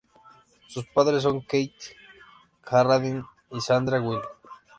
[0.65, 1.79] Sus padres son Keith
[2.63, 4.17] Carradine y Sandra Will.